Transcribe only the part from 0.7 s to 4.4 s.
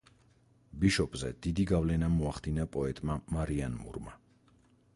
ბიშოპზე დიდი გავლენა მოახდინა პოეტმა მარიან მურმა.